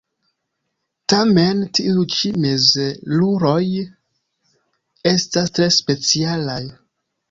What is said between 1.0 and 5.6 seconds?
Tamen tiuj ĉi mizeruloj estas